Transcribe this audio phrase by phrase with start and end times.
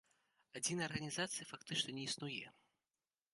[0.59, 2.45] Адзінай арганізацыі фактычна не існуе.